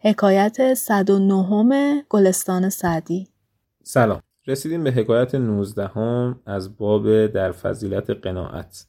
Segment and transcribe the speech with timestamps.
[0.00, 3.28] حکایت 109 گلستان سعدی.
[3.82, 4.20] سلام.
[4.46, 8.86] رسیدیم به حکایت 19 هم از باب در فضیلت قناعت.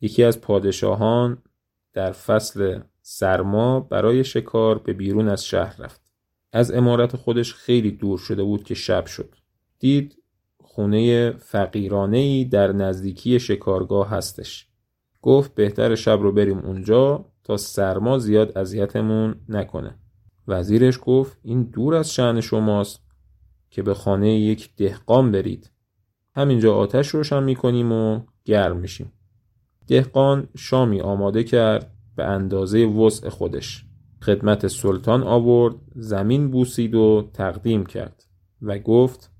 [0.00, 1.42] یکی از پادشاهان
[1.92, 6.00] در فصل سرما برای شکار به بیرون از شهر رفت.
[6.52, 9.34] از امارت خودش خیلی دور شده بود که شب شد.
[9.78, 10.22] دید
[10.60, 14.68] خونه فقیرانه ای در نزدیکی شکارگاه هستش.
[15.22, 20.01] گفت بهتر شب رو بریم اونجا تا سرما زیاد اذیتمون نکنه.
[20.48, 23.00] وزیرش گفت این دور از شعن شماست
[23.70, 25.70] که به خانه یک دهقان برید.
[26.36, 29.12] همینجا آتش روشن می‌کنیم و گرم میشیم.
[29.86, 33.84] دهقان شامی آماده کرد به اندازه وسع خودش.
[34.22, 38.24] خدمت سلطان آورد زمین بوسید و تقدیم کرد
[38.62, 39.30] و گفت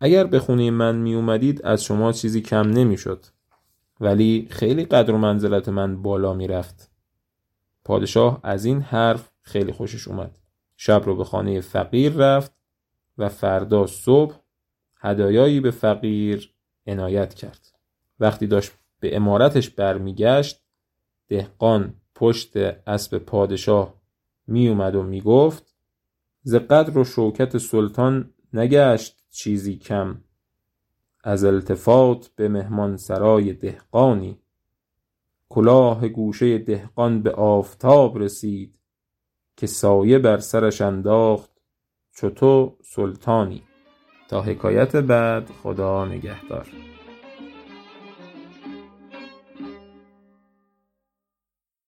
[0.00, 3.26] اگر به خونه من می اومدید از شما چیزی کم نمی‌شد.
[4.00, 6.90] ولی خیلی قدر و منزلت من بالا می رفت
[7.84, 10.38] پادشاه از این حرف خیلی خوشش اومد.
[10.82, 12.52] شب رو به خانه فقیر رفت
[13.18, 14.36] و فردا صبح
[14.96, 16.54] هدایایی به فقیر
[16.86, 17.78] عنایت کرد.
[18.20, 20.62] وقتی داشت به امارتش برمیگشت
[21.28, 23.94] دهقان پشت اسب پادشاه
[24.46, 25.74] می اومد و می گفت
[26.42, 30.20] ز قدر و شوکت سلطان نگشت چیزی کم
[31.24, 34.38] از التفات به مهمان سرای دهقانی.
[35.48, 38.79] کلاه گوشه دهقان به آفتاب رسید
[39.60, 41.50] که سایه بر سرش انداخت
[42.30, 43.62] تو سلطانی.
[44.28, 46.66] تا حکایت بعد خدا نگهدار.